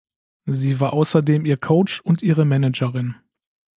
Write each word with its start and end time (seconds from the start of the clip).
Sie 0.47 0.79
war 0.79 0.93
außerdem 0.93 1.45
ihr 1.45 1.57
Coach 1.57 1.99
und 2.01 2.23
ihre 2.23 2.43
Managerin. 2.43 3.17